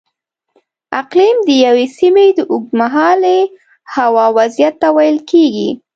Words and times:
اقلیم 1.01 1.37
د 1.47 1.49
یوې 1.65 1.85
سیمې 1.97 2.27
د 2.37 2.39
اوږدمهالې 2.51 3.39
هوا 3.95 4.25
وضعیت 4.37 4.75
ته 4.81 4.87
ویل 4.95 5.17
کېږي. 5.29 5.69